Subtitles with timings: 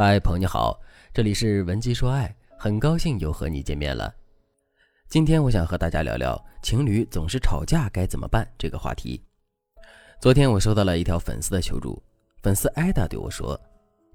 [0.00, 0.80] 嗨，朋友你好，
[1.12, 4.14] 这里是文姬说爱，很高兴又和你见面了。
[5.08, 9.20] 今天我想和大家聊聊情侣总是吵架该怎么办这个话题。
[10.20, 12.00] 昨天我收到了一条粉丝的求助，
[12.44, 13.60] 粉丝艾达对我说：“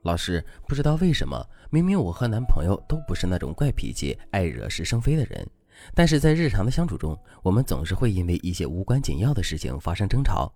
[0.04, 5.46] 老师，不知道为什么，明明我和男朋友都不是那种怪脾气、爱惹是生非的人，
[5.94, 10.50] 但是在日常的相处中，我们总是会因为一些无关紧要的事情发生争吵，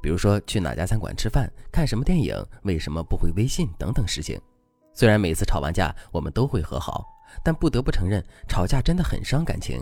[0.00, 4.40] 比如说去哪家餐馆吃饭、看什么电影、为什么不回微信等等事情。”
[4.98, 7.06] 虽然每次吵完架我们都会和好，
[7.44, 9.80] 但不得不承认，吵架真的很伤感情。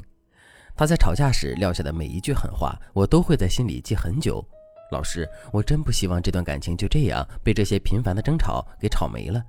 [0.77, 4.47] 他在吵架时撂下的每一句狠话，我都会在心里记很久。
[4.93, 9.43] 老师，我真不希望这段感情就这样被这些频繁的争吵给吵没了。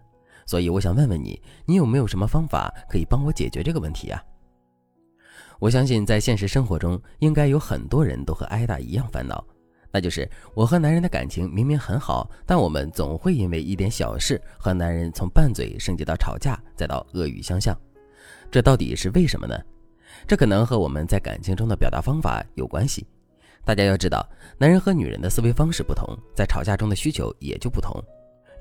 [0.46, 4.24] 所以我想问问你，你有没有什么方法可以帮我解决这个问题呀？
[5.60, 9.46] 我相信在现实生活中，应该有很多人都和艾达一样烦恼。
[9.98, 17.76] 那就是我和男人的感情明明很好，但我们总会因为一点小事和男人从拌嘴升级到吵架，再到恶语相向。
[18.52, 19.60] 这到底是为什么呢？
[20.28, 23.08] 这可能和我们在感情中的表达方法有关系。
[23.66, 24.24] 大家要知道，
[24.60, 27.92] 男人和女人的思维方式不同，在吵架中的需求也就不同。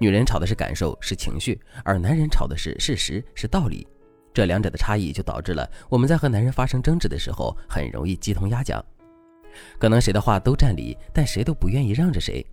[0.01, 3.87] 女人吵的是感受，是情绪，而男人吵的是事实，是道理。
[4.33, 8.83] 这两者的差异就导致了我们在和男人发生争执的时候，很容易鸡同鸭讲。
[9.79, 12.45] 可能谁的话都占理，但谁都不愿意让着谁。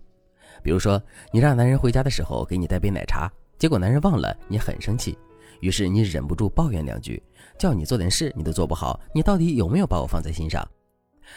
[0.62, 5.18] 比如说，你让男人回家的时候给你带杯奶茶，结果男人忘了，你很生气，
[5.60, 7.22] 于是你忍不住抱怨两句，
[7.58, 10.66] 叫你做点事你都做不好，你到底有没有把我放在心上？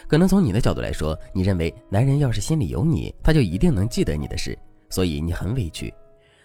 [0.06, 4.58] 可能从你的角度来说，你认为男人要是心里有你，他就一定能记得你的事，
[4.88, 5.92] 所以你很委屈。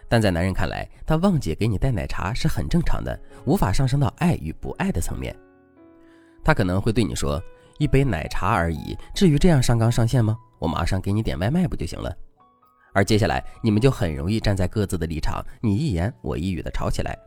[0.09, 5.33] 但在男人看来，他忘记给你带奶茶是很正常的，无法上升到爱与不爱的层面。
[6.43, 7.41] 他可能会对你说。
[7.83, 10.37] 一杯奶茶而已，至于这样上纲上线吗？
[10.57, 12.15] 我马上给你点外卖不就行了？
[12.93, 17.17] 而接下来你们就很容易站在各自的立场，你一言我一语的吵起来。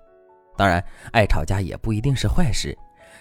[0.56, 2.74] 当然，爱吵架也不一定是坏事。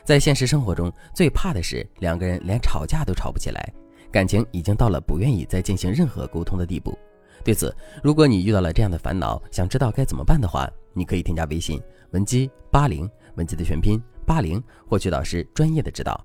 [0.05, 3.73] 在现实生活中，最怕的是两个人连吵架都吵不起来，
[4.09, 6.97] 感情已经到了不愿意再进行任何沟通的地步。
[7.43, 11.81] 对此，如果你遇到了这样的烦恼，想知道该怎么办的话，你可以添加微信
[12.11, 16.23] 文姬八零，文姬的全拼八零，获取导师专业的指导。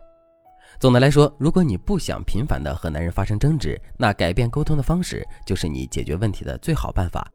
[0.78, 7.30] 总的来说，如果你不想频繁的和男人发生争执，那改变沟通的方式就是你解决问题的最好办法。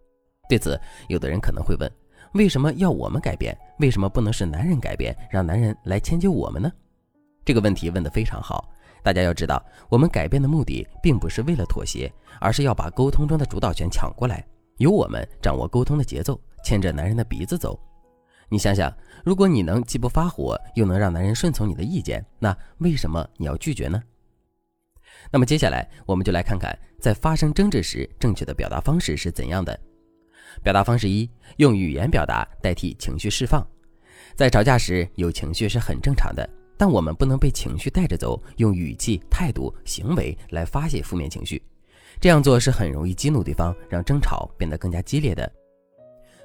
[0.49, 0.79] 对此，
[1.09, 1.91] 有的人可能会问：
[2.33, 3.55] 为什么要我们改变？
[3.79, 6.71] 为什么不能是男人改变，让男人来迁就我们呢？
[7.43, 8.67] 这个问题问得非常好。
[9.03, 14.43] 大家要知道，我们改变的目的并不是为了妥协，而是要把沟通中的主导权抢过来，
[14.77, 17.79] 由我们掌握沟通的节奏，牵着男人的鼻子走。
[18.49, 24.01] 你想想，如果你能既不发火，又能让男人顺从你的意见，那为什么你要拒绝呢？
[25.31, 29.77] 那么接下来，我们就来看看在发生争执时，正确的表达方式是怎样的。
[30.61, 33.65] 表达方式一：用语言表达代替情绪释放。
[34.35, 41.61] 在吵架时，有情绪是很正常的，但我们不能被情绪带着走，用语气、态度、行为来发泄负面情绪。
[42.19, 45.51] 这样做是很容易激怒对方，让争吵变得更加激烈的。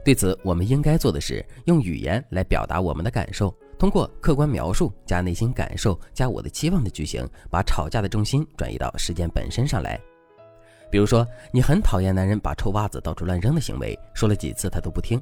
[0.02, 10.00] 对此，我们应该做的是用语言来表达我们的感受，通过客观描述加内心感受加我的期望的句型，把吵架的重心转移到事件本身上来。
[10.90, 15.20] 比如说，你很讨厌男人把臭袜子到处乱扔的行为，说了几次他都不听。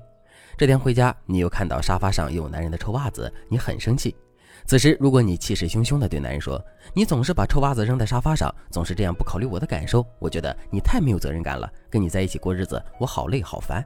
[0.56, 4.14] 这天回家，你又看到沙发上有男人的臭袜子，你很生气。
[4.64, 6.64] 此时，如果你气势汹汹地对男人说
[6.94, 11.70] ：“你总是把臭袜子扔在沙发上，总是这样不考虑我的感受，我觉得你太没有责任感了。
[11.90, 13.84] 跟你在一起过日子，我好累好烦。”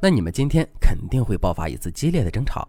[0.00, 2.68] 那你们今天肯定会爆发一次激烈的争吵，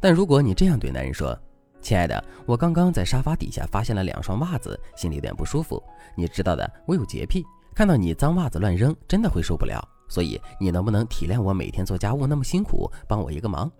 [0.00, 1.38] 但如果你这样对男人说
[1.82, 5.82] ：“亲爱的，我刚刚在沙发底下发现了两双袜子，心里有点不舒服。
[6.16, 9.82] 你知道的，我有洁癖，看到你脏袜子乱扔，真的会受不了。
[10.08, 13.70] 所以你能不能体谅我每天做家务那么辛苦，帮我一个忙？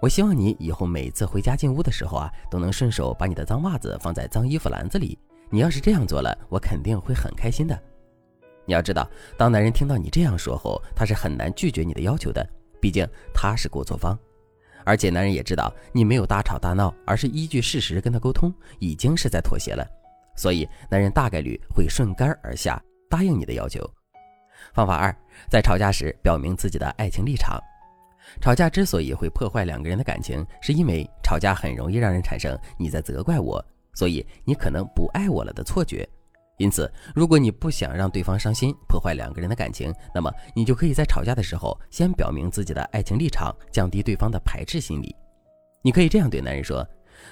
[0.00, 5.18] 我希望你以后每次回家进屋的时候啊，都能顺手把你的脏袜子放在脏衣服篮子里。
[5.48, 7.80] 你要是这样做了，我肯定会很开心的。”
[8.66, 9.08] 你要知道，
[9.38, 12.46] 当男人听到你这样说后，他是很难拒绝你的要求的，
[12.80, 14.18] 毕竟他是过错方。
[14.84, 19.84] 而且男人也知道你没有大吵大闹，而是依据事实跟他沟通，已经是在妥协了，
[20.36, 23.88] 所以男人大概率会顺杆而下，答应你的要求。
[24.72, 25.14] 方法二，
[25.50, 27.60] 在吵架时表明自己的爱情立场。
[28.40, 33.64] 吵架之所以会破坏两个人的感情，是因为吵架很容易让人产生你在责怪我，
[33.94, 36.08] 所以你可能不爱我了的错觉。
[36.58, 45.14] 因此，如果你不想让对方伤心，破坏两个人的感情，那么你就可以在吵架的时候先表明自己的爱情立场，降低对方的排斥心理。
[45.82, 46.86] 你可以这样对男人说：“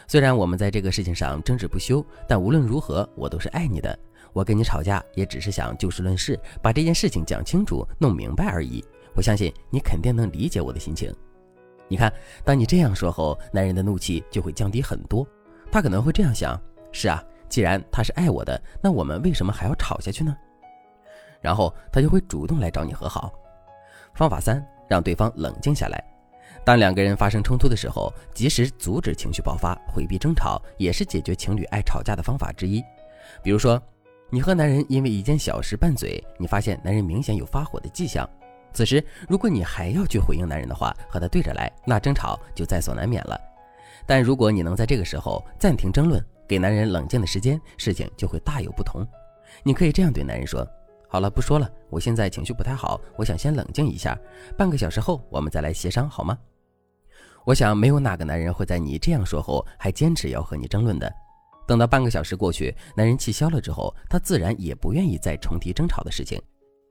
[0.07, 3.99] 虽然我们在这个事情上争执不休，但无论如何，我都是爱你的。
[4.33, 8.85] 我跟你吵架也只是想就事论事，把这件事情讲清楚、弄明白而已。
[9.15, 11.15] 我相信你肯定能理解我的心情。
[11.89, 12.13] 你看，
[12.45, 15.27] 当你这样说后，男人的怒气就会降低很多。
[15.71, 16.61] 他可能会这样想：
[16.93, 17.23] 是啊，
[17.55, 20.37] 既然他是爱我的，那我们为什么还要吵下去呢？
[21.41, 23.33] 然后他就会主动来找你和好。
[24.13, 26.05] 方法三，让对方冷静下来。
[26.65, 32.83] 当两个人发生冲突的时候，及时阻止情绪爆发，回避争吵，也是解决情侣爱吵架的方法之一。
[33.41, 33.81] 比如说，
[34.31, 38.29] 你和男人因为一件小事拌嘴，你发现男人明显有发火的迹象。
[38.73, 43.41] 此时，如果你还要去回应男人的话，和他对着来，那争吵就在所难免了。
[44.05, 49.07] 但如果你能在这个时候暂停争论，给男人冷静的时间，事情就会大有不同。
[49.63, 50.67] 你可以这样对男人说
[51.09, 54.19] ：“好了，不说了，我现在情绪不太好，我想先冷静一下，
[54.57, 56.39] 半个小时后我们再来协商，好吗？”
[57.47, 61.13] 我想，没有哪个男人会在你这样说后还坚持要和你争论的。
[61.67, 66.41] 等到半个小时过去，男人气消了之后，他自然也不愿意再重提争吵的事情。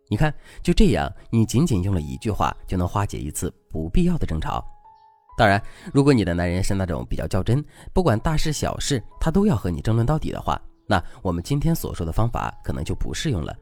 [0.09, 4.63] 你看，就这样，你仅仅用了一句话就能化解一次不必要的争吵。
[5.35, 5.61] 当然，
[5.93, 7.63] 如果你的男人是那种比较较真，
[7.93, 13.55] 不管大事小事他都要和你争论到底的话，那我们今天所说的方法可能就不适用了。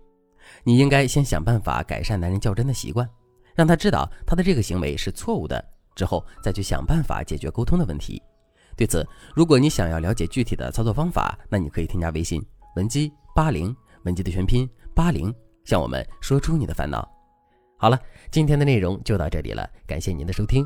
[0.63, 3.07] 你应该先想办法改善男人较真的习惯，
[3.55, 5.63] 让他知道他的这个行为是错误的。
[5.93, 8.21] 之后再去想办法解决沟通的问题。
[8.77, 12.43] 对此，如果你想要了解具体的操作方法，那你可以添加微信
[12.75, 15.33] 文姬八零，文姬的全拼八零，
[15.65, 17.07] 向我们说出你的烦恼。
[17.77, 17.99] 好了，
[18.31, 20.65] 今天的内容就到这里了，感谢您的收听。